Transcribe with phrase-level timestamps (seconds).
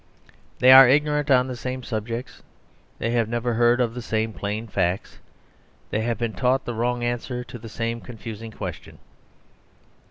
[0.57, 2.41] They are ignorant on the same subjects.
[2.97, 5.19] They have never heard of the same plain facts.
[5.91, 8.97] They have been taught the wrong answer to the same confusing question.